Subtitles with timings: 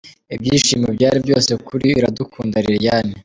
[0.35, 3.13] Ibyishimo byari byose kuri Iradukunda Liliane.